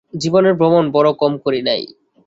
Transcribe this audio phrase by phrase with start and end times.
[0.13, 1.81] জীবনে ভ্রমণ বড় কম করি নাই।